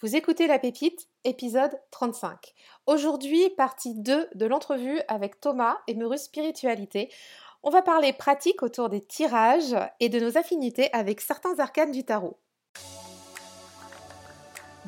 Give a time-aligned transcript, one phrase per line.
[0.00, 2.54] Vous écoutez La Pépite, épisode 35.
[2.86, 7.10] Aujourd'hui, partie 2 de l'entrevue avec Thomas et Meurus Spiritualité.
[7.64, 12.04] On va parler pratique autour des tirages et de nos affinités avec certains arcanes du
[12.04, 12.38] tarot.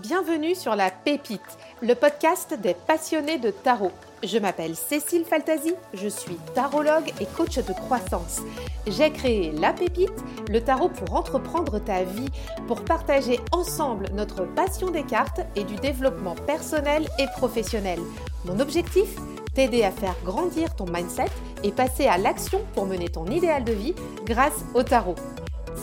[0.03, 3.93] Bienvenue sur La Pépite, le podcast des passionnés de tarot.
[4.23, 8.41] Je m'appelle Cécile Faltasi, je suis tarologue et coach de croissance.
[8.87, 12.31] J'ai créé La Pépite, le tarot pour entreprendre ta vie,
[12.67, 17.99] pour partager ensemble notre passion des cartes et du développement personnel et professionnel.
[18.47, 19.09] Mon objectif
[19.53, 21.27] T'aider à faire grandir ton mindset
[21.65, 23.95] et passer à l'action pour mener ton idéal de vie
[24.25, 25.17] grâce au tarot.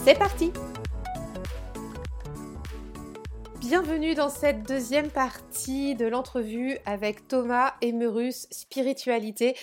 [0.04, 0.52] C'est parti
[3.68, 9.54] Bienvenue dans cette deuxième partie de l'entrevue avec Thomas et Merus Spiritualité.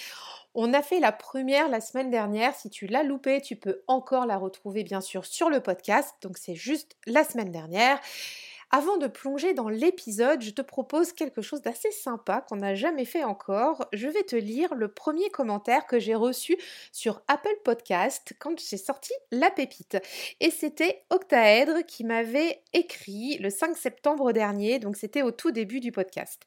[0.54, 2.54] On a fait la première la semaine dernière.
[2.54, 6.14] Si tu l'as loupé, tu peux encore la retrouver bien sûr sur le podcast.
[6.22, 8.00] Donc c'est juste la semaine dernière.
[8.78, 13.06] Avant de plonger dans l'épisode, je te propose quelque chose d'assez sympa qu'on n'a jamais
[13.06, 13.88] fait encore.
[13.94, 16.58] Je vais te lire le premier commentaire que j'ai reçu
[16.92, 19.98] sur Apple Podcast quand j'ai sorti La Pépite.
[20.42, 25.80] Et c'était Octaèdre qui m'avait écrit le 5 septembre dernier, donc c'était au tout début
[25.80, 26.42] du podcast.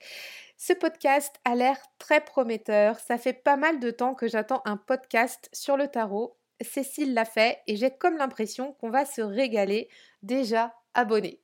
[0.58, 3.00] Ce podcast a l'air très prometteur.
[3.00, 6.36] Ça fait pas mal de temps que j'attends un podcast sur le tarot.
[6.60, 9.88] Cécile l'a fait et j'ai comme l'impression qu'on va se régaler
[10.22, 11.40] déjà abonné.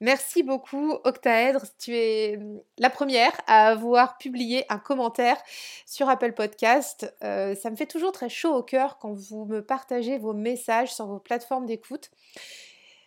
[0.00, 5.36] Merci beaucoup Octaèdre, tu es mmh, la première à avoir publié un commentaire
[5.86, 7.14] sur Apple Podcast.
[7.22, 10.92] Euh, ça me fait toujours très chaud au cœur quand vous me partagez vos messages
[10.92, 12.10] sur vos plateformes d'écoute.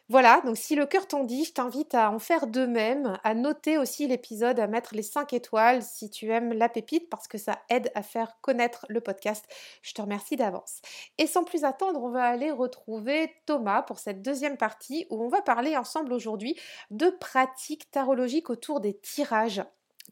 [0.09, 3.33] Voilà, donc si le cœur t'en dit, je t'invite à en faire de même, à
[3.33, 7.37] noter aussi l'épisode, à mettre les 5 étoiles si tu aimes la pépite, parce que
[7.37, 9.45] ça aide à faire connaître le podcast.
[9.81, 10.81] Je te remercie d'avance.
[11.17, 15.27] Et sans plus attendre, on va aller retrouver Thomas pour cette deuxième partie où on
[15.27, 16.57] va parler ensemble aujourd'hui
[16.89, 19.63] de pratiques tarologiques autour des tirages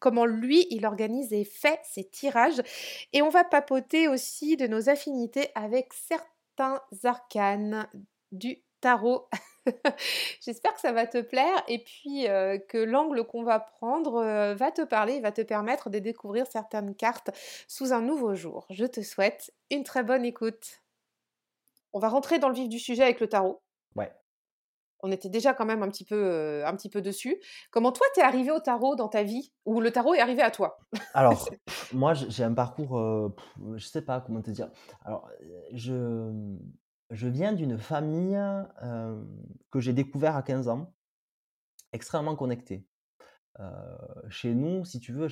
[0.01, 2.61] comment lui, il organise et fait ses tirages.
[3.13, 7.87] Et on va papoter aussi de nos affinités avec certains arcanes
[8.33, 9.29] du tarot
[10.41, 12.25] J'espère que ça va te plaire et puis
[12.69, 17.31] que l'angle qu'on va prendre va te parler, va te permettre de découvrir certaines cartes
[17.67, 18.65] sous un nouveau jour.
[18.69, 20.81] Je te souhaite une très bonne écoute.
[21.93, 23.61] On va rentrer dans le vif du sujet avec le tarot.
[23.95, 24.11] Ouais.
[25.01, 27.39] On était déjà quand même un petit peu, un petit peu dessus.
[27.71, 29.53] Comment toi, t'es arrivé au tarot dans ta vie?
[29.65, 30.77] Ou le tarot est arrivé à toi?
[31.13, 31.47] Alors,
[31.93, 33.31] moi, j'ai un parcours,
[33.75, 34.69] je sais pas comment te dire.
[35.03, 35.29] Alors,
[35.73, 36.41] je
[37.15, 38.39] je viens d'une famille
[39.71, 40.93] que j'ai découvert à 15 ans,
[41.93, 42.85] extrêmement connectée.
[44.29, 45.27] chez nous, si tu veux,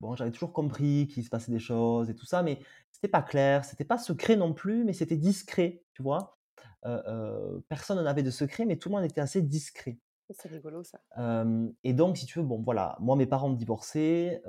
[0.00, 3.22] bon, j'avais toujours compris qu'il se passait des choses et tout ça, mais c'était pas
[3.22, 6.38] clair, c'était pas secret non plus, mais c'était discret, tu vois.
[7.68, 9.98] personne n'avait de secret, mais tout le monde était assez discret.
[10.30, 11.00] C'est rigolo ça.
[11.84, 14.42] et donc, si tu veux, bon, voilà, moi, mes parents ont divorcé.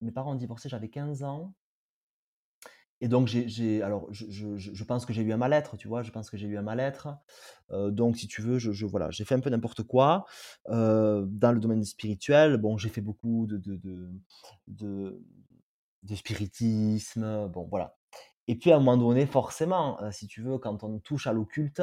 [0.00, 1.54] mes parents ont divorcé, j'avais 15 ans.
[3.00, 6.30] Et donc, j'ai, alors, je, pense que j'ai eu un mal-être, tu vois, je pense
[6.30, 7.08] que j'ai eu un mal-être.
[7.70, 10.24] donc, si tu veux, je, voilà, j'ai fait un peu n'importe quoi.
[10.68, 15.20] dans le domaine spirituel, bon, j'ai fait beaucoup de, de,
[16.02, 17.96] de, spiritisme, bon, voilà.
[18.46, 21.82] Et puis, à un moment donné, forcément, si tu veux, quand on touche à l'occulte,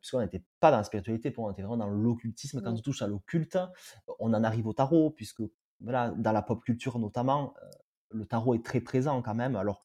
[0.00, 3.02] puisqu'on n'était pas dans la spiritualité, pour on était vraiment dans l'occultisme, quand on touche
[3.02, 3.58] à l'occulte,
[4.18, 5.42] on en arrive au tarot, puisque,
[5.80, 7.54] voilà, dans la pop culture notamment,
[8.12, 9.56] le tarot est très présent quand même.
[9.56, 9.84] Alors,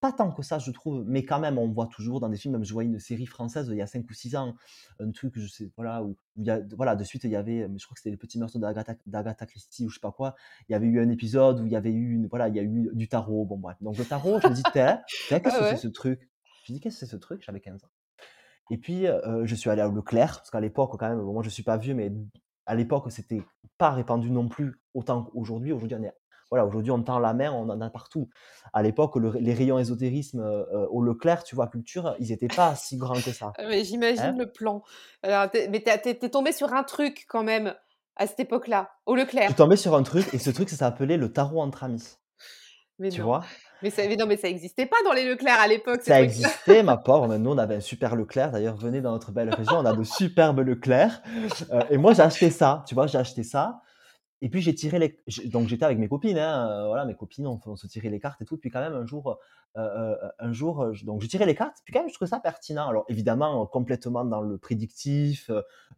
[0.00, 2.54] pas tant que ça, je trouve, mais quand même, on voit toujours dans des films,
[2.54, 4.56] même je voyais une série française il y a 5 ou 6 ans,
[4.98, 7.68] un truc, je sais, voilà, où, il y a, voilà, de suite, il y avait,
[7.76, 10.34] je crois que c'était les petits meurtres d'Agatha Christie ou je sais pas quoi,
[10.68, 12.58] il y avait eu un épisode où il y avait eu, une, voilà, il y
[12.58, 13.76] a eu du tarot, bon bref.
[13.80, 16.28] Donc le tarot, je me dis, qu'est-ce que c'est ce truc?
[16.64, 17.40] Je me dis, qu'est-ce que c'est ce truc?
[17.46, 17.90] J'avais 15 ans.
[18.72, 19.06] Et puis,
[19.44, 21.94] je suis allé à Leclerc, parce qu'à l'époque, quand même, moi je suis pas vieux,
[21.94, 22.12] mais
[22.66, 23.44] à l'époque, c'était
[23.78, 25.70] pas répandu non plus autant qu'aujourd'hui.
[25.70, 26.12] Aujourd'hui, on est
[26.52, 28.28] voilà, aujourd'hui, on tend la main, on en a partout.
[28.74, 32.74] À l'époque, les rayons ésotérisme euh, euh, au Leclerc, tu vois, culture, ils n'étaient pas
[32.74, 33.54] si grands que ça.
[33.56, 34.36] Ah, mais j'imagine hein?
[34.38, 34.82] le plan.
[35.22, 37.74] Alors, mais t'es tombé sur un truc quand même
[38.16, 39.44] à cette époque-là, au Leclerc.
[39.44, 42.18] Je suis tombé sur un truc, et ce truc, ça s'appelait le tarot entre amis.
[42.98, 43.44] Mais tu vois?
[43.82, 46.02] Mais ça, non, mais ça n'existait pas dans les Leclerc à l'époque.
[46.02, 47.28] Ça existait, ma pauvre.
[47.28, 48.50] Mais nous, on avait un super Leclerc.
[48.50, 51.22] D'ailleurs, venez dans notre belle région, on a de superbes Leclerc.
[51.70, 52.84] Euh, et moi, j'ai acheté ça.
[52.86, 53.80] Tu vois, j'ai acheté ça.
[54.44, 55.16] Et puis j'ai tiré les,
[55.48, 58.42] donc j'étais avec mes copines, hein, euh, voilà, mes copines, on, se tirait les cartes
[58.42, 58.56] et tout.
[58.56, 59.38] Puis quand même un jour,
[59.76, 61.76] euh, euh, un jour, donc j'ai tiré les cartes.
[61.84, 62.88] Puis quand même, je trouvais ça pertinent.
[62.88, 65.48] Alors évidemment, complètement dans le prédictif,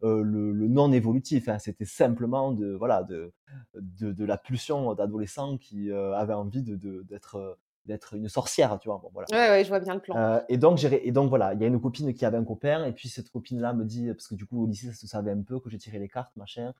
[0.03, 1.49] le, non évolutif.
[1.49, 3.33] Hein, C'était simplement de, voilà, de,
[3.73, 8.99] de, la pulsion d'adolescent qui avait envie de, d'être d'être une sorcière, tu vois.
[9.01, 9.27] Bon, voilà.
[9.31, 10.15] Ouais, ouais, je vois bien le plan.
[10.17, 12.85] Euh, et donc, et donc voilà, il y a une copine qui avait un copain,
[12.85, 15.31] et puis cette copine-là me dit, parce que du coup au lycée ça se savait
[15.31, 16.73] un peu que j'ai tiré les cartes, machin.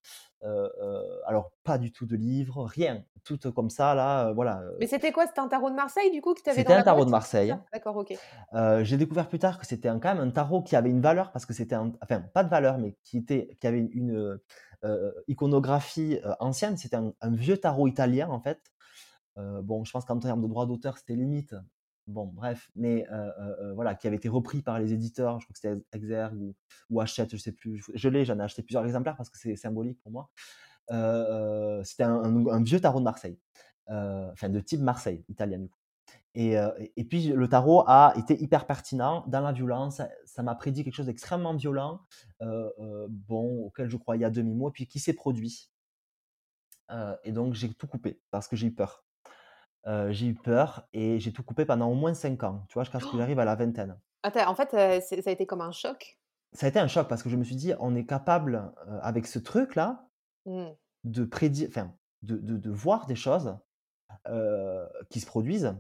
[0.44, 4.62] Euh, euh, alors pas du tout de livres, rien, tout comme ça là, voilà.
[4.80, 5.28] Mais c'était quoi?
[5.28, 7.56] C'était un tarot de Marseille du coup que tu avais C'était un tarot de Marseille.
[7.72, 8.18] D'accord, ok.
[8.84, 11.46] j'ai découvert plus tard que c'était quand même un tarot qui avait une valeur parce
[11.46, 14.40] que c'était un, enfin pas de valeur, mais qui était, qui avait une,
[15.28, 16.78] iconographie ancienne.
[16.78, 18.60] C'était un, un, vieux tarot italien en fait.
[19.38, 21.56] Bon, je pense qu'en termes de droit d'auteur, c'était limite
[22.08, 23.08] Bon, bref, mais
[23.74, 26.56] voilà, qui avait été repris par les éditeurs, je crois que c'était Exergue ou,
[26.90, 27.84] ou Hachette, je sais plus.
[27.94, 30.30] Je, l'ai, j'en ai acheté plusieurs exemplaires parce que c'est symbolique pour moi.
[31.84, 33.40] c'était un, vieux tarot de Marseille,
[33.88, 35.80] enfin de type Marseille, italien du coup.
[36.36, 36.56] Et,
[36.98, 40.02] et, puis le tarot a été hyper pertinent dans la violence.
[40.26, 42.02] Ça m'a prédit quelque chose d'extrêmement violent,
[42.40, 45.72] bon, auquel je croyais à demi-mot, puis qui s'est produit.
[47.24, 49.05] et donc j'ai tout coupé parce que j'ai eu peur
[50.10, 52.84] j'ai eu peur et j'ai tout coupé pendant au moins 5 ans, tu vois?
[52.84, 54.00] Jusqu'à ce que j'arrive à la vingtaine.
[54.24, 56.20] Attends, en fait, ça a été comme un choc?
[56.54, 58.72] Ça a été un choc parce que je me suis dit: «On est capable,
[59.02, 60.08] avec ce truc-là,
[60.46, 60.68] mmh.
[61.04, 61.94] de prédire enfin,
[62.24, 63.58] de de de voir des choses,
[65.10, 65.76] qui se produisent,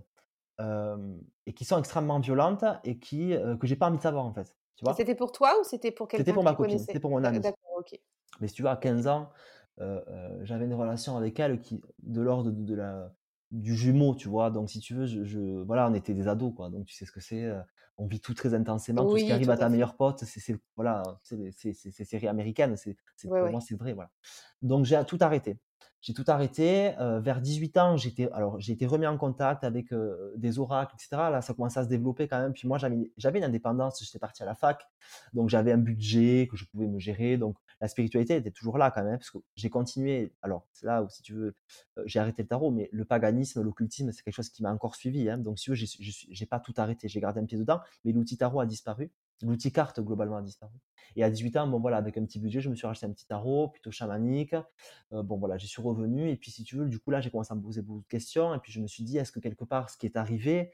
[0.60, 4.56] et qui sont extrêmement violentes et qui, que j'ai pas envie de savoir, en fait».
[4.96, 7.40] C'était pour toi ou c'était pour quelqu'un C'était pour ma copine, c'était pour mon amie.
[7.40, 8.00] d'accord, OK.
[8.42, 9.30] Mais si tu vois, à 15 ans,
[10.44, 13.12] j'avais une relation avec elle qui de l'ordre de de la
[13.62, 14.52] du jumeau, tu vois?
[14.52, 16.70] Donc, si tu veux, je, voilà, on était des ados, quoi.
[16.70, 17.52] Donc, tu sais ce que c'est.
[17.98, 19.06] on vit tout très intensément.
[19.06, 21.52] tout ce qui arrive à ta meilleure pote, c'est voilà, c'est
[22.06, 22.76] série américaine.
[22.78, 22.98] C'est
[23.38, 24.12] pour moi, c'est vrai, voilà.
[24.62, 25.60] Donc, j'ai tout arrêté.
[26.06, 26.94] J'ai tout arrêté.
[27.00, 29.88] vers 18 ans, j'étais alors j'ai été remis en contact avec
[30.36, 31.10] des oracles, etc.
[31.32, 32.54] Là, ça commençait à se développer quand même.
[32.54, 34.04] Puis moi, j'avais j'avais une indépendance.
[34.06, 34.88] J'étais parti à la fac,
[35.34, 37.38] donc j'avais un budget que je pouvais me gérer.
[37.38, 40.32] Donc la spiritualité était toujours là quand même, parce que j'ai continué.
[40.44, 41.56] Alors c'est là où, si tu veux,
[42.06, 45.28] j'ai arrêté le tarot, mais le paganisme, l'occultisme, c'est quelque chose qui m'a encore suivi.
[45.28, 45.40] Hein.
[45.40, 45.88] Donc si tu veux,
[46.30, 47.08] j'ai pas tout arrêté.
[47.08, 49.10] J'ai gardé un pied dedans, mais l'outil tarot a disparu.
[49.42, 50.74] L'outil carte globalement a disparu.
[51.16, 53.12] Et à 18 ans, bon voilà, avec un petit budget, je me suis racheté un
[53.12, 54.56] petit tarot, plutôt chamanique.
[55.12, 56.30] bon voilà, j'y suis revenu.
[56.30, 58.08] Et puis si tu veux, du coup là, j'ai commencé à me poser beaucoup de
[58.08, 58.54] questions.
[58.54, 60.72] Et puis je me suis dit, est-ce que quelque part, ce qui est arrivé,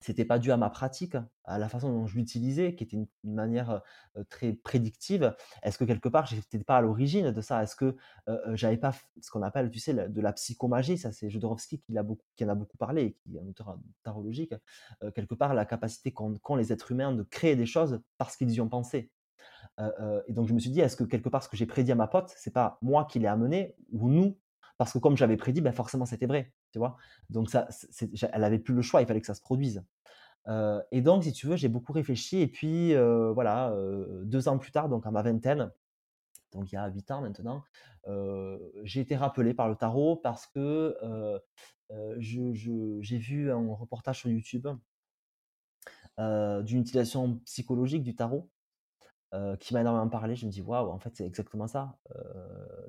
[0.00, 3.06] c'était pas dû à ma pratique, à la façon dont je l'utilisais, qui était une,
[3.24, 3.82] manière
[4.28, 5.34] très prédictive.
[5.62, 7.62] Est-ce que quelque part, j'étais pas à l'origine de ça?
[7.62, 7.96] Est-ce que
[8.54, 10.98] j'avais pas ce qu'on appelle, tu sais, de la psychomagie?
[10.98, 11.94] Ça, c'est Jodorowsky qui,
[12.36, 14.54] qui en a beaucoup parlé, qui est un auteur tarologique.
[15.14, 18.60] quelque part, la capacité qu'ont les êtres humains de créer des choses parce qu'ils y
[18.60, 19.10] ont pensé.
[19.78, 21.96] et donc, je me suis dit, est-ce que quelque part, ce que j'ai prédit à
[21.96, 24.36] ma pote, c'est pas moi qui l'ai amené ou nous?
[24.78, 26.52] Parce que comme j'avais prédit, ben forcément, c'était vrai.
[27.30, 27.68] Donc, ça,
[28.32, 29.84] elle avait plus le choix, il fallait que ça se produise
[30.92, 32.40] et donc, si tu veux, j'ai beaucoup réfléchi.
[32.40, 32.94] Et puis,
[33.34, 33.74] voilà,
[34.22, 35.72] deux ans plus tard, donc à ma vingtaine,
[36.52, 37.64] donc il y a huit ans maintenant,
[38.84, 40.96] j'ai été rappelé par le tarot parce que
[42.18, 44.68] j'ai vu un reportage sur YouTube
[46.16, 48.48] d'une utilisation psychologique du tarot
[49.60, 50.34] qui m'a énormément parlé.
[50.34, 51.98] Je me dis, waouh, en fait, c'est exactement ça.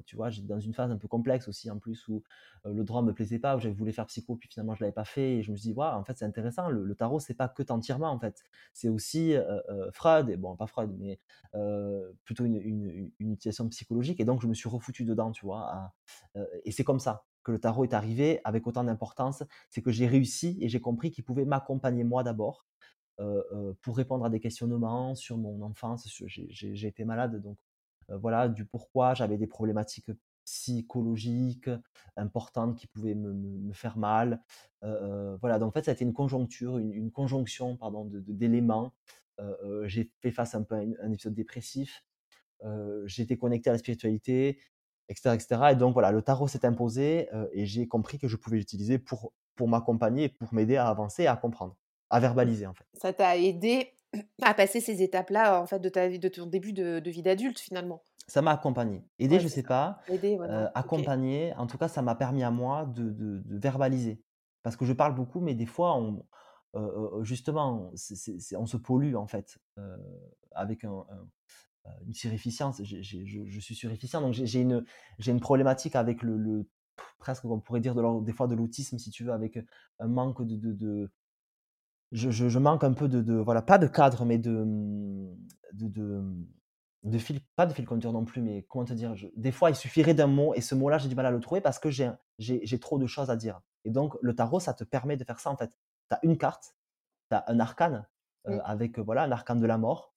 [0.06, 2.24] tu vois, j'étais dans une phase un peu complexe aussi, en plus, où
[2.66, 5.06] le droit me plaisait pas, où j'avais voulu faire psycho, puis finalement, je l'avais pas
[5.06, 5.38] fait.
[5.38, 6.70] Et je me suis dit, waouh, en fait, c'est intéressant.
[6.70, 8.44] Le, tarot, c'est pas que entièrement, en fait.
[8.74, 9.36] C'est aussi
[9.94, 11.20] Freud, et bon, pas Freud, mais
[12.24, 14.20] plutôt une, utilisation psychologique.
[14.20, 15.94] Et donc, je me suis refoutu dedans, tu vois.
[16.64, 19.42] et c'est comme ça que le tarot est arrivé avec autant d'importance.
[19.70, 22.67] C'est que j'ai réussi et j'ai compris qu'il pouvait m'accompagner moi d'abord
[23.82, 26.08] pour répondre à des questionnements sur mon enfance.
[26.28, 27.58] J'ai été malade, donc
[28.10, 30.12] voilà, du pourquoi j'avais des problématiques
[30.46, 31.70] psychologiques
[32.16, 34.42] importantes qui pouvaient me, faire mal.
[34.82, 38.94] voilà, donc en fait, ça a été une conjoncture, une, conjonction pardon, d'éléments.
[39.86, 42.06] j'ai fait face un peu à un, épisode dépressif.
[43.18, 44.60] été connecté à la spiritualité,
[45.10, 45.36] etc.
[45.36, 45.62] etc.
[45.72, 49.34] Et donc voilà, le tarot s'est imposé et j'ai compris que je pouvais l'utiliser pour,
[49.56, 51.76] pour m'accompagner, pour m'aider à avancer et à comprendre
[52.10, 52.86] à verbaliser en fait.
[52.94, 53.94] Ça t'a aidé
[54.42, 58.02] à passer ces étapes-là en fait de ta de ton début de, vie d'adulte finalement?
[58.28, 59.04] Ça m'a accompagné.
[59.20, 60.00] Aider, je je sais pas.
[60.10, 64.22] Aider, euh, accompagner, en tout cas, ça m'a permis à moi de, de, verbaliser.
[64.64, 66.26] Parce que je parle beaucoup, mais des fois, on,
[66.76, 67.90] euh, euh, justement,
[68.58, 69.58] on se pollue en fait
[70.52, 71.06] avec un,
[72.06, 72.82] une surefficience.
[72.84, 74.84] je, je, suis surefficient, donc j'ai une,
[75.26, 76.68] une problématique avec le,
[77.20, 79.58] presque, on pourrait dire, de, des fois de l'autisme, si tu veux, avec
[80.00, 81.10] un manque de, de
[82.12, 84.66] je, manque un peu de, voilà, pas de cadre, mais de,
[85.74, 86.48] de, mmh,
[87.04, 89.76] de, fil, pas de fil conducteur non plus, mais comment te dire, des fois il
[89.76, 92.12] suffirait d'un mot et ce mot-là j'ai du mal à le trouver parce que j'ai,
[92.40, 93.62] j'ai, trop de choses à dire.
[93.84, 95.72] Et donc le tarot, ça te permet de faire ça en fait.
[96.10, 96.76] Tu as une carte,
[97.30, 98.08] tu as un arcane
[98.64, 100.14] avec voilà, un arcane de la mort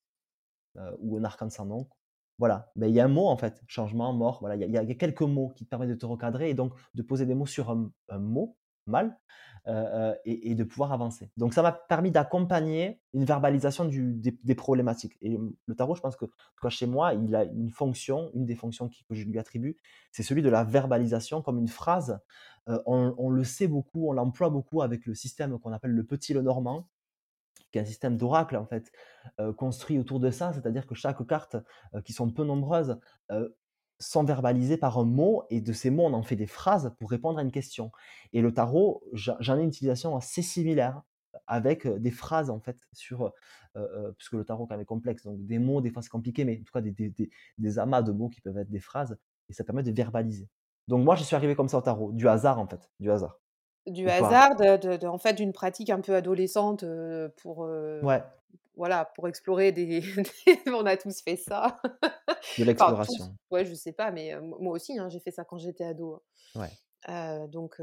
[1.01, 1.89] ou un arcane sans nom.
[2.39, 4.95] Voilà, mais il y a un mot en fait, changement, mort, voilà, il y, a
[4.95, 7.71] quelques mots qui te permettent de te recadrer et donc de poser des mots sur
[7.71, 8.57] un, un mot
[8.91, 9.19] mal,
[9.69, 11.31] heu heu et de pouvoir avancer.
[11.37, 16.17] Donc ça m'a permis d'accompagner une verbalisation des problématiques et mmh, le tarot, je pense
[16.17, 19.15] que, en tout cas chez moi, il a une fonction, une des fonctions qui que
[19.15, 19.77] je lui attribue,
[20.13, 22.21] c'est celui de la verbalisation comme une phrase.
[22.69, 26.35] Heu, on le sait beaucoup, on l'emploie beaucoup avec le système qu'on appelle le petit
[26.35, 26.89] Lenormand,
[27.73, 28.93] qui est un système d'oracle en fait,
[29.57, 30.53] construit autour de ça.
[30.53, 31.57] C'est-à-dire que chaque carte,
[32.05, 32.99] qui sont peu nombreuses,
[34.01, 37.11] sont verbalisées par un mot et de ces mots, on en fait des phrases pour
[37.11, 37.93] répondre à une question.
[38.33, 41.03] Et le tarot, j'en ai une utilisation assez similaire
[41.47, 43.33] avec, des phrases en fait sur, heu
[43.77, 46.45] heu puisque le tarot quand même est complexe, donc des mots, des fois c'est compliqué,
[46.45, 48.81] mais en tout cas des des des des amas de mots qui peuvent être des
[48.81, 49.17] phrases
[49.49, 50.49] et ça permet de verbaliser.
[50.89, 53.41] Donc moi, je suis arrivé comme ça au tarot, du hasard en fait, du hasard.
[53.87, 56.85] Du hasard, de de de en fait, d'une pratique un peu adolescente,
[57.39, 57.67] pour,
[58.03, 58.23] Ouais,
[58.81, 60.03] voilà, pour explorer des
[60.67, 61.77] on a tous fait ça.
[62.59, 63.37] de Enfin l'exploration.
[63.51, 66.21] ouais, je sais pas, mais, moi aussi, hein, j'ai fait ça quand j'étais ado, hein.
[66.61, 66.71] Ouais.
[67.49, 67.79] Donc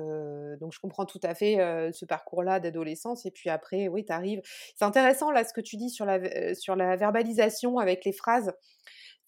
[0.60, 1.58] donc je comprends tout à fait,
[1.94, 4.42] ce parcours-là d'adolescence et puis après, oui, tu arrives
[4.76, 8.52] c'est intéressant là, ce que tu dis sur la sur la verbalisation avec les phrases.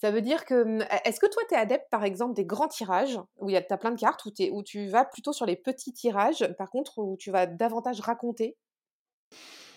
[0.02, 2.46] Ça veut dire que, mmh, est est-ce que toi, tu es adepte, par exemple, des
[2.46, 5.46] grands tirages où tu as plein de cartes, où tu où tu vas plutôt sur
[5.46, 8.58] les petits tirages, par contre, où tu vas davantage raconter?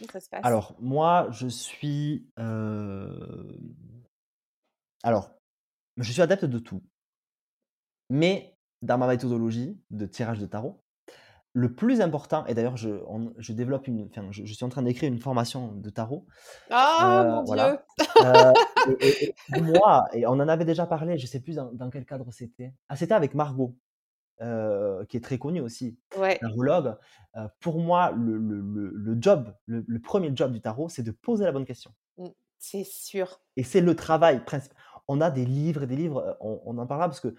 [0.03, 0.45] Comment ça se passe?
[0.45, 3.53] Alors moi, je suis, hem,
[5.05, 5.31] alors,
[5.99, 6.83] je suis adepte de tout,
[8.11, 10.83] mais dans ma méthodologie de tirage de tarot,
[11.55, 14.71] le plus important et d'ailleurs je on je développe une enfin, je je suis en
[14.71, 16.27] train d'écrire une formation de tarot,
[16.71, 17.79] Ah heu, mon Dieu!
[17.79, 17.83] voilà,
[18.23, 18.55] heu
[18.85, 21.73] et et et pour moi et on en avait déjà parlé, je sais plus dans
[21.73, 22.75] dans quel cadre c'était.
[22.89, 23.77] Ah, c'était avec Margot,
[24.43, 26.97] heu, qui est très connue aussi, Ouais, tarologue.
[27.37, 31.13] Heu, pour moi, le le le le job, le 1 job du tarot, c'est de
[31.13, 31.93] poser la bonne question.
[32.17, 34.77] mmh, c'est sûr, Et c'est le travail principal.
[35.09, 37.35] On a des livres et des livres, heu, on on en parlera parce que,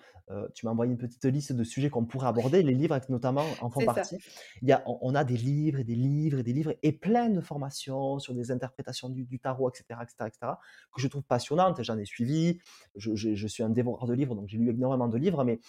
[0.54, 2.62] tu m'as envoyé une petite liste de sujets qu'on pourrait aborder.
[2.64, 4.22] Les livres notamment en font partie.
[4.62, 6.92] Il y a on on a des livres et des livres et des livres et
[6.94, 10.60] plein de formations sur des interprétations du du tarot et cetera et cetera et cetera,
[10.94, 11.82] que je trouve passionnantes.
[11.84, 12.60] J'en ai suivi,
[12.96, 15.60] je je suis un dévoreur de livres, donc j'ai lu énormément de livres, mais,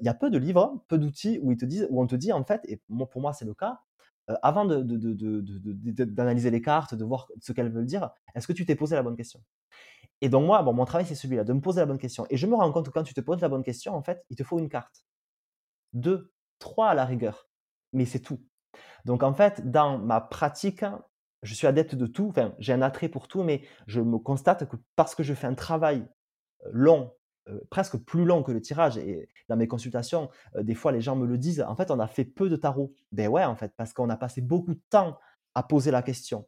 [0.00, 2.16] il y a peu de livres, peu d'outils où ils te disent où on te
[2.16, 3.80] dit en fait et moi pour moi c'est le cas,
[4.42, 8.64] avant de de d'analyser les cartes, de voir ce qu'elles veulent dire, est-ce que tu
[8.66, 9.40] t'es posé la bonne question?
[10.20, 12.26] Et donc moi, bon, mon travail, c'est celui-là, de me poser la bonne question.
[12.30, 14.24] Et je me rends compte que quand tu te poses la bonne question, en fait,
[14.30, 15.04] il te faut une carte,
[15.94, 17.48] 2, 3 à la rigueur,
[17.92, 18.40] mais c'est tout.
[19.04, 20.84] Donc en fait, dans ma pratique,
[21.42, 24.68] je suis adepte de tout, enfin, j'ai un attrait pour tout, mais je me constate
[24.68, 26.06] que parce que je fais un travail,
[26.72, 27.12] long,
[27.48, 31.00] heu, presque plus long que le tirage et dans mes consultations, heu, des fois les
[31.00, 32.94] gens me le disent: «En fait, on a fait peu de tarot».
[33.12, 35.18] Ben ouais, en fait, parce qu'on a passé beaucoup de temps
[35.54, 36.46] à poser la question.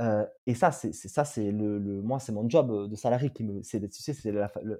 [0.00, 3.44] Heu et ça, c'est ça, c'est le le moi, c'est mon job, de salarié qui
[3.44, 4.14] me c'est tu c'est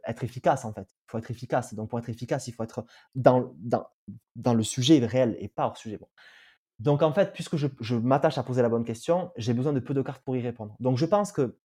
[0.06, 0.88] être efficace, en fait.
[0.90, 1.74] Il faut être efficace.
[1.74, 2.84] Donc pour être efficace, il faut être
[3.14, 3.86] dans dans
[4.36, 5.98] dans le sujet réel et pas hors sujet.
[6.80, 9.80] Donc en fait, puisque je je m'attache à poser la bonne question, j'ai besoin de
[9.80, 10.76] peu de cartes pour y répondre.
[10.80, 11.58] Donc je pense que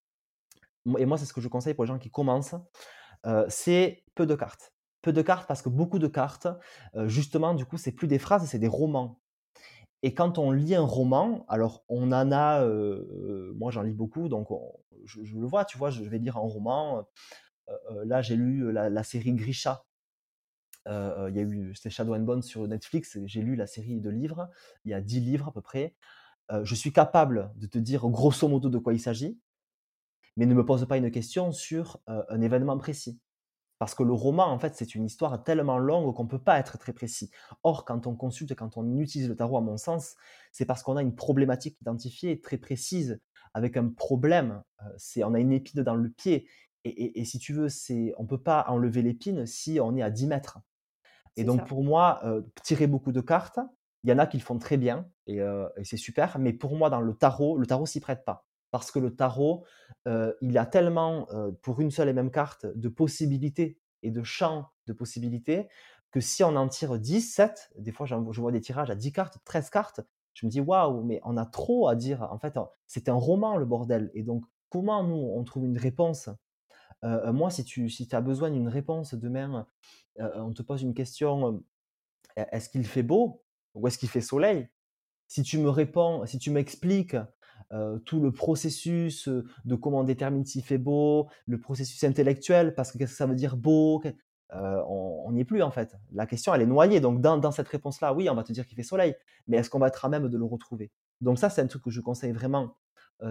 [0.97, 2.55] et moi, c'est ce que je conseille pour les gens qui commencent,
[3.49, 4.73] c'est peu de cartes.
[5.01, 6.47] Peu de cartes parce que beaucoup de cartes,
[7.05, 9.19] justement, du coup, c'est plus des phrases, c'est des romans.
[10.03, 12.63] Et quand on lit un roman, alors on en a,
[13.55, 14.73] moi j'en lis beaucoup donc on
[15.05, 15.89] je le vois, tu vois?
[15.89, 17.07] Je vais lire un roman,
[18.05, 19.85] là j'ai lu, la série Grisha,
[20.85, 20.91] il
[21.33, 24.09] y a eu c'était Shadow and Bone sur Netflix et j'ai lu la série de
[24.09, 24.49] livres,
[24.85, 25.95] il y a 10 livres à peu près.
[26.63, 29.39] Je suis capable de te dire grosso modo de quoi il s'agit,
[30.37, 33.19] mais ne me pose pas une question sur, heu, un événement précis.
[33.79, 36.57] Parce que le roman, en fait, c'est une histoire tellement longue qu'on ne peut pas
[36.59, 37.29] être très précis.
[37.63, 40.15] Or, quand on consulte, quand on utilise le tarot, à mon sens,
[40.51, 43.21] c'est parce qu'on a une problématique identifiée, très précise,
[43.53, 44.63] avec un problème.
[44.81, 46.49] Heu, c'est on a une épine dans le pied
[46.85, 49.95] et et et si tu veux, c'est on ne peut pas enlever l'épine si on
[49.95, 50.59] est à 10 mètres.
[51.37, 53.59] Et donc ça, pour moi, heu, tirer beaucoup de cartes,
[54.03, 56.75] il y en a qui le font très bien et et c'est super, mais pour
[56.77, 58.46] moi dans le tarot, le tarot s'y prête pas.
[58.79, 59.65] Parce que le tarot,
[60.07, 64.23] heu, il a tellement, heu, pour une seule et même carte, de possibilités et de
[64.23, 65.67] champs de possibilités,
[66.11, 69.39] que si on en tire 10-7, des fois je vois des tirages à 10 cartes,
[69.45, 70.01] 13 cartes,
[70.33, 72.21] je me dis: «Waouh, mais on a trop à dire».
[72.31, 72.55] En fait,
[72.85, 76.29] c'est un roman le bordel et donc comment nous on trouve une réponse?
[77.03, 79.67] Heu moi, si tu as besoin d'une réponse demain,
[80.19, 81.63] on te pose une question, hem:
[82.37, 83.43] «Est est-ce qu'il fait beau
[83.75, 84.69] ou est-ce qu'il fait soleil?»
[85.27, 87.17] si tu me réponds si tu m'expliques,
[87.73, 92.75] heu, tout le processus, heu, de comment on détermine s'il fait beau, le processus intellectuel,
[92.75, 94.01] parce que qu'est-ce que ça veut dire beau?
[94.53, 95.95] Heu, on n'y est plus, en fait.
[96.11, 98.65] La question, elle est noyée, donc dans dans cette réponse-là, oui, on va te dire
[98.67, 99.15] qu'il fait soleil,
[99.47, 100.91] mais est-ce qu'on va être à même de le retrouver?
[101.21, 102.77] Donc ça, c'est un truc que je conseille vraiment,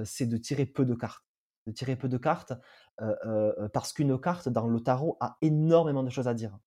[0.04, 1.24] c'est de tirer peu de cartes.
[1.66, 2.52] De tirer peu de cartes,
[3.72, 6.58] parce qu'une carte dans le tarot a énormément de choses à dire.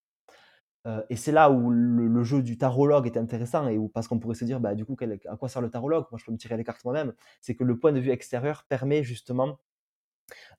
[0.85, 4.19] Euh, et c'est là où le, jeu du tarologue est intéressant et où, parce qu'on
[4.19, 4.95] pourrait se dire, bah, du coup,
[5.27, 6.05] à quoi sert le tarologue?
[6.11, 7.13] Moi, je peux me tirer les cartes moi-même.
[7.41, 9.59] C'est que le point de vue extérieur permet justement,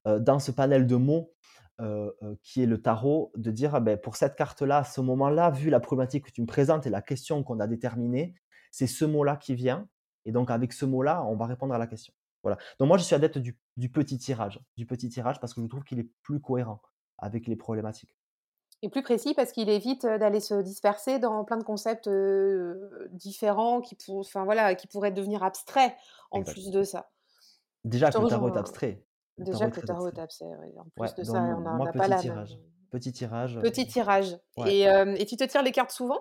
[0.06, 1.32] euh, dans ce panel de mots
[1.80, 2.10] euh,
[2.42, 5.70] qui est le tarot, de dire, ah ben, pour cette carte-là, à ce moment-là, vu
[5.70, 8.34] la problématique que tu me présentes et la question qu'on a déterminée,
[8.70, 9.88] c'est ce mot-là qui vient.
[10.26, 12.12] Et donc, avec ce mot-là, on va répondre à la question.
[12.42, 12.58] Voilà.
[12.78, 15.66] Donc, moi, je suis adepte du, du petit tirage, du petit tirage parce que je
[15.66, 16.82] trouve qu'il est plus cohérent
[17.18, 18.19] avec les problématiques.
[18.82, 22.08] Et plus précis parce qu'il évite d'aller se disperser dans plein de concepts
[23.10, 25.92] différents qui, pour, enfin, voilà, qui pourraient devenir abstraits
[26.30, 27.10] en plus de ça.
[27.84, 29.04] Déjà que le tarot est abstrait.
[29.38, 32.58] Déjà que le tarot est abstrait, En plus de ça, on n'a pas la tirage.
[32.90, 33.58] Petit tirage.
[33.60, 34.38] Petit tirage.
[34.66, 36.20] Et, et, tu te tires les cartes souvent?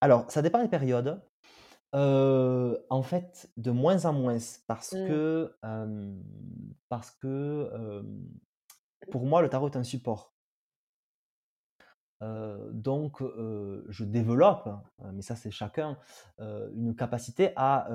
[0.00, 1.22] Alors, ça dépend des périodes.
[1.94, 5.08] en fait, de moins en moins, parce mmh.
[5.08, 5.56] que,
[6.90, 8.02] parce que
[9.10, 10.34] pour moi, le tarot est un support
[12.72, 13.22] donc,
[13.88, 15.96] je développe, hein, mais ça c'est chacun,
[16.38, 17.86] une capacité à.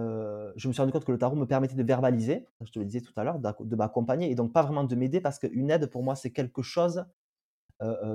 [0.56, 2.86] je me suis rendu compte que le tarot me permettait de verbaliser, je te le
[2.86, 5.88] disais tout à l'heure, de m'accompagner et donc pas vraiment de m'aider parce qu'une aide
[5.88, 7.06] pour moi c'est quelque chose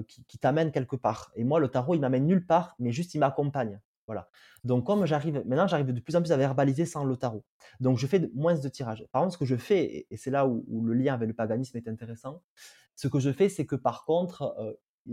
[0.09, 1.33] qui, t'amène quelque part.
[1.35, 3.81] Et moi le tarot il m'amène nulle part, mais juste il m'accompagne.
[4.07, 4.28] Voilà.
[4.64, 7.45] Donc comme j'arrive, maintenant j'arrive de plus en plus à verbaliser sans le tarot.
[7.81, 9.07] Donc je fais moins de tirages.
[9.12, 11.76] Par contre, ce que je fais, et c'est là où, le lien avec le paganisme
[11.76, 12.42] est intéressant,
[12.97, 14.54] ce que je fais, c'est que par contre,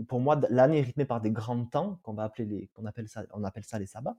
[0.08, 3.78] pour moi, l'année est rythmée par des grands temps, qu'on appelle ça, on appelle ça
[3.78, 4.16] les sabbats,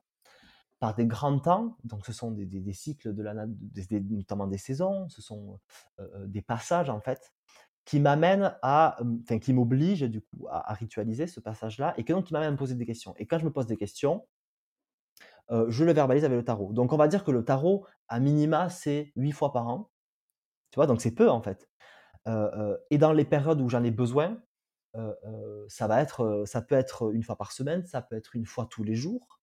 [0.79, 1.77] par des grands temps.
[1.83, 3.45] Donc, ce sont des, cycles de la,
[4.09, 5.59] notamment des saisons, ce sont
[5.99, 7.33] euh, euh, des passages en fait
[7.83, 12.25] qui m'amènent à, enfin, qui m'obligent du coup à, ritualiser ce passage-là et que donc
[12.25, 13.15] qui m'amènent à me poser des questions.
[13.17, 14.27] Et quand je me pose des questions,
[15.49, 16.73] euh, je le verbalise avec le tarot.
[16.73, 19.89] Donc, on va dire que le tarot, à minima, c'est huit fois par an.
[20.69, 21.67] Tu vois, donc c'est peu en fait.
[22.91, 24.37] et dans les périodes où j'en ai besoin,
[25.67, 28.67] ça va être, ça peut être une fois par semaine, ça peut être une fois
[28.69, 29.39] tous les jours.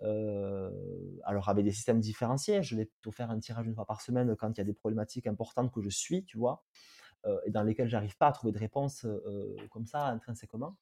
[0.00, 4.34] alors avec des systèmes différenciés, je vais plutôt faire un tirage une fois par semaine
[4.36, 6.64] quand il y a des problématiques importantes que je suis, tu vois,
[7.44, 9.06] et dans lesquelles j'arrive pas à trouver de réponse
[9.70, 10.76] comme ça intrinsèquement.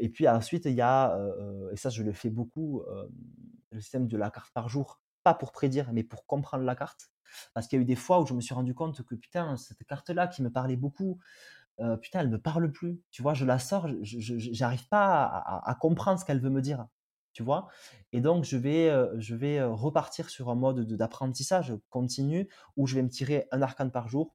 [0.00, 1.18] et puis ensuite, il y a,
[1.72, 2.82] et ça je le fais beaucoup,
[3.70, 7.10] le système de la carte par jour, pas pour prédire, mais pour comprendre la carte.
[7.52, 9.56] Parce qu'il y a eu des fois où je me suis rendu compte que putain,
[9.56, 11.18] cette carte-là qui me parlait beaucoup,
[12.00, 13.00] putain, elle me parle plus.
[13.10, 15.24] Tu vois, je la sors, je n'arrive pas
[15.64, 16.86] à, comprendre ce qu'elle veut me dire.
[17.32, 17.68] Tu vois?
[18.12, 23.02] Et donc, je vais, je vais repartir sur un mode d'apprentissage continu où je vais
[23.02, 24.34] me tirer un arcane par jour,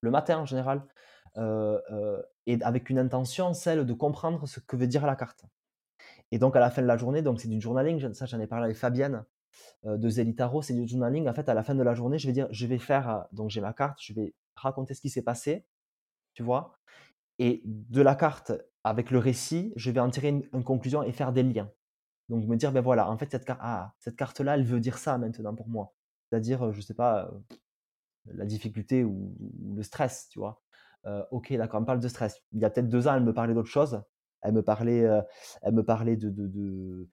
[0.00, 0.82] le matin en général,
[1.36, 5.44] et avec une intention, celle de comprendre ce que veut dire la carte.
[6.32, 8.46] Et donc, à la fin de la journée, donc c'est du journaling, ça j'en ai
[8.46, 9.24] parlé avec Fabienne
[9.84, 11.28] de Zelitaro, c'est du journaling.
[11.28, 13.50] En fait, à la fin de la journée, je vais dire, je vais faire, donc
[13.50, 15.64] j'ai ma carte, je vais raconter ce qui s'est passé,
[16.38, 16.78] tu vois?
[17.40, 18.52] Et de la carte,
[18.84, 21.68] avec le récit, je vais en tirer une, conclusion et faire des liens.
[22.28, 25.18] Donc me dire, ben voilà, en fait, cette, ah, cette carte-là, elle veut dire ça
[25.18, 25.96] maintenant pour moi.
[26.30, 27.28] C'est-à-dire, je sais pas,
[28.26, 29.34] la difficulté ou,
[29.74, 30.62] le stress, tu vois?
[31.32, 32.40] ok, d'accord, on parle de stress.
[32.52, 34.00] Il y a peut-être deux ans, elle me parlait d'autre chose.
[34.42, 35.08] Elle me parlait,
[35.62, 37.08] elle me parlait de,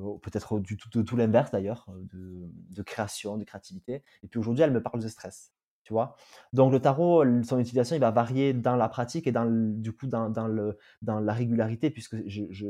[0.00, 4.02] oh, peut-être du tout, de tout l'inverse d'ailleurs, de, création, de créativité.
[4.22, 5.52] Et puis aujourd'hui, elle me parle de stress
[5.84, 6.16] tu vois?
[6.52, 10.06] Donc le tarot, son utilisation, il va varier dans la pratique et dans du coup
[10.06, 12.66] dans, dans, le, dans la régularité, puisque je, je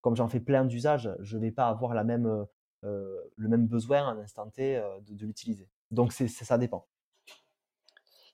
[0.00, 2.46] comme j'en fais plein d'usages, je ne vais pas avoir la même,
[2.84, 5.68] euh, le même besoin à un instant T euh, de, l'utiliser.
[5.90, 6.86] Donc c'est, ça dépend.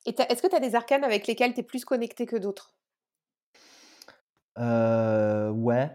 [0.06, 2.74] Et est-ce que tu as des arcanes avec lesquels tu es plus connecté que d'autres?
[4.58, 5.90] Euh, Ouais.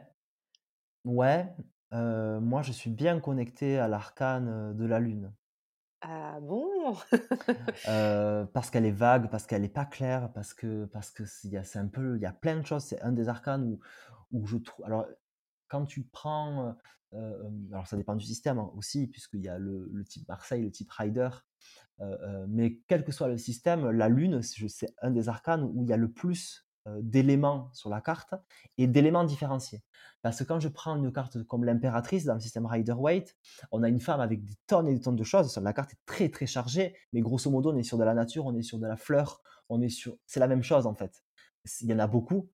[1.06, 1.46] Ouais.
[1.92, 5.32] moi, je suis bien connecté à l'arcane de la Lune.
[6.02, 6.96] Ah bon?
[8.54, 11.88] Parce qu'elle est vague, parce qu'elle n'est pas claire, parce que parce que c'est un
[11.88, 12.84] peu il y a plein de choses.
[12.84, 13.80] C'est un des arcanes où
[14.32, 15.06] où je trouve alors
[15.68, 16.76] quand tu prends,
[17.14, 20.72] alors ça dépend du système, hein, aussi puisqu'il y a le le type Marseille, le
[20.72, 21.30] type Rider,
[22.48, 25.94] mais quel que soit le système, la lune, c'est un des arcanes où il y
[25.94, 26.69] a le plus,
[27.02, 28.34] d'éléments sur la carte
[28.78, 29.84] et d'éléments différenciés.
[30.22, 33.38] Parce que quand je prends une carte comme l'impératrice dans le système Rider-Waite,
[33.72, 35.56] on a une femme avec des tonnes et des tonnes de choses.
[35.58, 38.46] La carte est très très chargée, mais grosso modo, on est sur de la nature,
[38.46, 40.18] on est sur de la fleur, on est sur.
[40.26, 41.24] C'est la même chose en fait.
[41.82, 42.50] Il y en a beaucoup.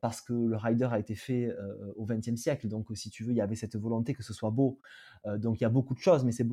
[0.00, 1.50] parce que le rider a été fait
[1.96, 4.50] au XXe siècle, donc si tu veux, il y avait cette volonté que ce soit
[4.50, 4.80] beau.
[5.38, 6.46] donc il y a beaucoup de choses, mais c'est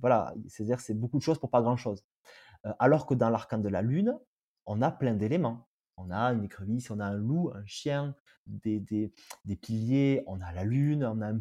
[0.00, 2.04] voilà, c'est-à-dire c'est beaucoup de choses pour pas grand-chose.
[2.78, 4.18] alors que dans l'arcane de la lune,
[4.66, 5.69] on a plein d'éléments
[6.00, 8.14] on a une écrevisse, on a un loup, un chien,
[8.46, 9.12] des,
[9.60, 11.40] piliers, on a la lune, on a un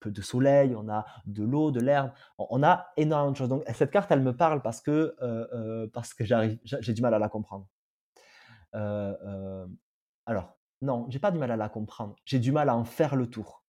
[0.00, 3.48] peu de soleil, on a de l'eau, de l'herbe, on, a énormément de choses.
[3.48, 7.28] Donc cette carte, elle me parle parce que, euh, euh, j'ai du mal à la
[7.28, 7.66] comprendre.
[8.74, 9.66] Euh,
[10.26, 12.16] alors, non, j'ai pas du mal à la comprendre.
[12.24, 13.64] J'ai du mal à en faire le tour.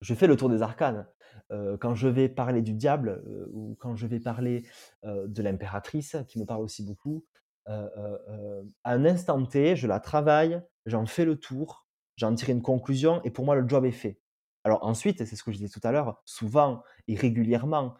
[0.00, 1.06] Je fais le tour des arcanes.
[1.50, 4.64] quand je vais parler du diable ou quand je vais parler
[5.02, 7.24] de l'impératrice, qui me parle aussi beaucoup,
[7.68, 13.22] à un instant T, je la travaille, j'en fais le tour, j'en tire une conclusion
[13.24, 14.20] et pour moi, le job est fait.
[14.64, 17.94] Alors ensuite, c'est ce que je disais tout à l'heure, souvent et régulièrement,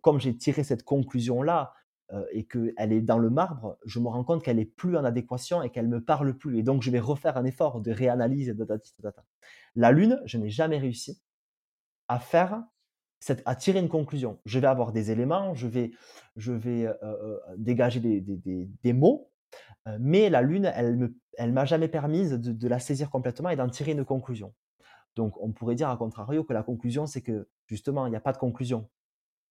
[0.00, 1.72] comme j'ai tiré cette conclusion-là,
[2.32, 5.60] et qu'elle est dans le marbre, je me rends compte qu'elle est plus en adéquation
[5.60, 6.58] et qu'elle me parle plus.
[6.58, 8.56] Et donc, je vais refaire un effort de réanalyse.
[9.74, 11.20] La Lune, je n'ai jamais réussi
[12.08, 12.62] à faire,
[13.20, 14.38] cette, à tirer une conclusion.
[14.44, 15.90] Je vais avoir des éléments, je vais,
[16.36, 16.88] je vais
[17.56, 19.30] dégager des, des, des, mots,
[19.98, 23.68] mais la Lune, elle ne elle m'a jamais permise de, la saisir complètement et d'en
[23.68, 24.52] tirer une conclusion.
[25.14, 28.20] Donc, on pourrait dire à contrario que la conclusion, c'est que justement, il n'y a
[28.20, 28.88] pas de conclusion.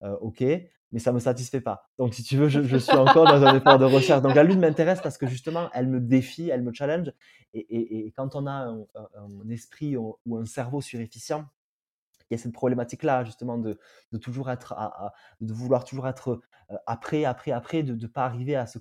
[0.01, 0.43] ok,
[0.91, 1.89] mais ça me satisfait pas.
[1.97, 4.21] Donc, si tu veux, je, suis encore dans un effort de recherche.
[4.21, 7.12] Donc, la lune m'intéresse parce que justement, elle me défie, elle me challenge.
[7.53, 11.45] Et, quand on a un, esprit ou, un cerveau surefficient,
[12.29, 13.79] il y a cette problématique-là, justement, de,
[14.21, 14.75] toujours être,
[15.41, 16.41] de vouloir toujours être
[16.85, 18.79] après, après, après, de ne pas arriver à se,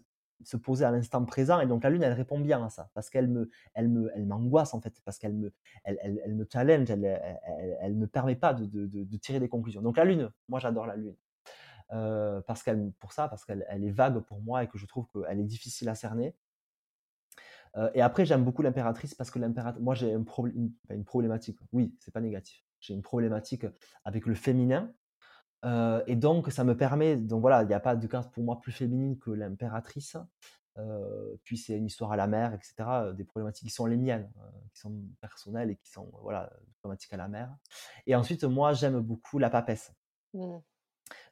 [0.57, 1.61] poser à l'instant présent.
[1.61, 4.27] Et donc, la lune, elle répond bien à ça parce qu'elle me, elle me, elle
[4.27, 5.53] m'angoisse en fait, parce qu'elle me,
[5.85, 9.83] elle, elle, me challenge, elle, elle, elle, me permet pas de, tirer des conclusions.
[9.83, 11.17] Donc, la lune, moi, j'adore la lune
[11.89, 15.07] parce qu'elle, pour ça, parce qu'elle elle est vague pour moi et que je trouve
[15.07, 16.35] qu'elle est difficile à cerner.
[17.95, 21.61] et après, j'aime beaucoup l'impératrice parce que l'impératrice, moi j'ai un une, une, problématique.
[21.73, 22.66] Oui, c'est pas négatif.
[22.87, 23.67] J'ai une problématique
[24.05, 24.93] avec le féminin.
[26.07, 28.61] et donc, ça me permet, donc voilà, il n'y a pas de carte pour moi
[28.61, 30.17] plus féminine que l'impératrice.
[31.43, 32.75] puis c'est une histoire à la mer, etc.
[33.15, 34.31] Des problématiques qui sont les miennes,
[34.73, 37.57] qui sont personnelles et qui sont voilà, problématiques à la mer.
[38.07, 39.93] Et ensuite, moi, j'aime beaucoup la papesse.
[40.35, 40.59] Mmh.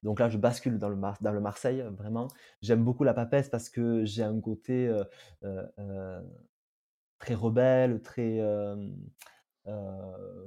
[0.03, 2.29] Donc là, je bascule dans le, dans le Marseille, vraiment.
[2.62, 4.93] J'aime beaucoup la papesse parce que j'ai un côté
[7.19, 8.40] très rebelle, très.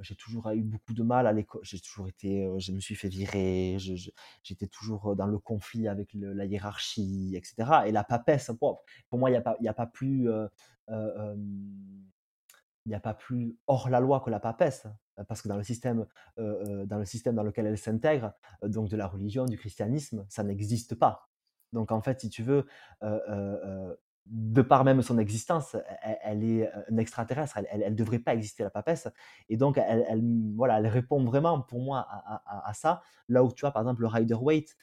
[0.00, 1.60] J'ai toujours eu beaucoup de mal à l'école.
[1.64, 3.76] J'ai toujours été, je me suis fait virer.
[4.42, 7.82] J'étais toujours dans le conflit avec la hiérarchie, etc.
[7.86, 10.28] Et la papesse, pour, pour moi, il n'y a pas, plus
[12.88, 14.86] il n'y a pas plus hors la loi que la papesse,
[15.18, 16.06] euh, parce que dans le système,
[16.38, 20.24] euh, euh, dans, le système dans lequel elle s'intègre, donc de la religion, du christianisme,
[20.30, 21.28] ça n'existe pas.
[21.74, 22.66] Donc en fait, si tu veux,
[24.30, 25.76] de par même son existence,
[26.22, 29.08] elle, est un extraterrestre, elle ne devrait pas exister la papesse.
[29.48, 30.22] Et donc, elle,
[30.54, 32.06] voilà, elle répond vraiment pour moi
[32.46, 33.02] à, ça.
[33.28, 34.76] Là où tu vois, par exemple, le Rider Waite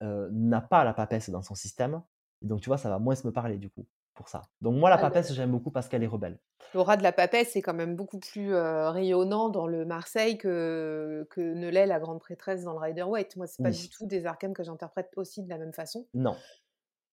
[0.00, 2.02] n'a pas la papesse dans son système.
[2.42, 3.86] Et donc, tu vois, ça va moins se me parler du coup
[4.28, 4.42] ça.
[4.60, 6.38] Donc moi, la ah, papesse, j'aime beaucoup parce qu'elle est rebelle.
[6.74, 11.40] L'aura de la papesse est quand même beaucoup plus rayonnant dans le Marseille que, que
[11.40, 13.36] ne l'est la grande prêtresse dans le Rider Waite.
[13.36, 16.06] Moi, c'est pas du tout des arcanes que j'interprète aussi de la même façon.
[16.14, 16.36] Non.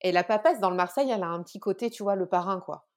[0.01, 2.59] Et la papesse dans le Marseille, elle a un petit côté, tu vois, le parrain,
[2.59, 2.87] quoi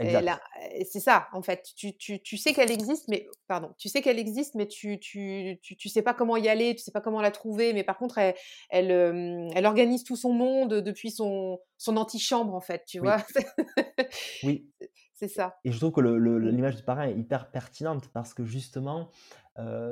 [0.00, 1.68] c'est ça, en fait.
[1.76, 5.58] Tu, tu, tu sais qu'elle existe, mais pardon, tu sais qu'elle existe, mais tu, tu,
[5.62, 7.72] tu, tu, sais pas comment y aller, tu sais pas comment la trouver.
[7.72, 8.34] Mais par contre, elle,
[8.70, 12.84] elle, elle organise tout son monde depuis son, son antichambre, en fait.
[12.86, 13.18] Tu vois
[14.42, 14.68] Oui.
[15.14, 15.56] C'est ça.
[15.64, 16.48] Et je trouve que mmh.
[16.48, 19.10] l'image du parrain est hyper pertinente parce que justement,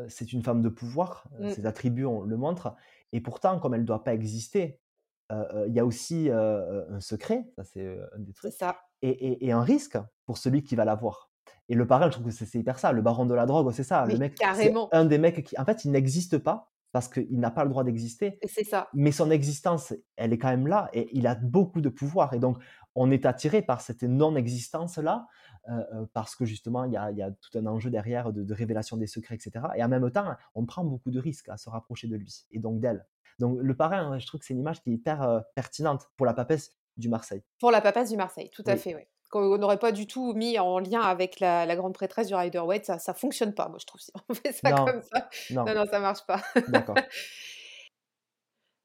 [0.08, 1.28] c'est une femme de pouvoir.
[1.38, 1.50] Mmh.
[1.50, 2.74] Ses attributs on le montre.
[3.12, 4.80] Et pourtant, comme elle ne doit pas exister,
[5.30, 7.44] il y a aussi un secret.
[7.56, 8.52] Ça, c'est un des trucs.
[8.52, 11.30] Ça et, un risque pour celui qui va l'avoir.
[11.68, 12.92] Et le parrain, je trouve que c'est hyper ça.
[12.92, 14.06] Le baron de la drogue, c'est ça.
[14.06, 14.88] le mec, carrément.
[14.92, 17.84] un des mecs qui, en fait, il n'existe pas parce qu'il n'a pas le droit
[17.84, 18.38] d'exister.
[18.46, 18.88] C'est ça.
[18.92, 22.34] Mais son existence, elle est quand même là et il a beaucoup de pouvoir.
[22.34, 22.58] Et donc,
[22.94, 25.26] on est attiré par cette non-existence-là
[25.70, 29.36] euh, parce que justement, il y, a, tout un enjeu derrière de, révélation des secrets,
[29.36, 29.64] etc.
[29.76, 32.58] Et en même temps, on prend beaucoup de risques à se rapprocher de lui et
[32.58, 33.06] donc d'elle.
[33.38, 36.26] Donc, le parrain, je trouve que c'est une image qui est hyper euh, pertinente pour
[36.26, 37.42] la papesse du Marseille.
[37.58, 39.02] Pour la papesse du Marseille, tout à fait, oui.
[39.34, 42.84] On n'aurait pas du tout mis en lien avec la, grande prêtresse du Rider Waite,
[42.84, 45.28] ça ne fonctionne pas, moi je trouve, si on fait ça comme ça.
[45.50, 46.42] Non, non, ça marche pas.
[46.68, 46.96] D'accord.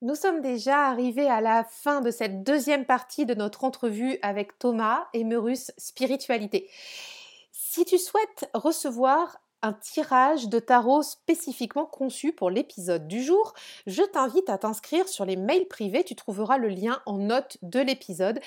[0.02, 4.60] Nous sommes déjà arrivés à la fin de cette deuxième partie de notre entrevue avec
[4.60, 6.70] Thomas et Merus Spiritualité.
[7.52, 13.54] Si tu souhaites recevoir un tirage de tarot spécifiquement conçu pour l'épisode du jour,
[13.86, 17.80] je t'invite à t'inscrire sur les mails privés, tu trouveras le lien en note de
[17.80, 18.40] l'épisode.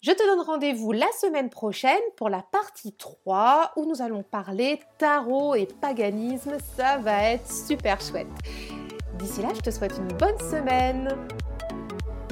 [0.00, 4.80] Je te donne rendez-vous la semaine prochaine pour la partie 3 où nous allons parler
[4.98, 8.28] tarot et paganisme, ça va être super chouette.
[9.18, 11.16] D'ici là, je te souhaite une bonne semaine.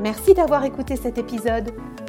[0.01, 1.75] Merci d'avoir écouté cet épisode.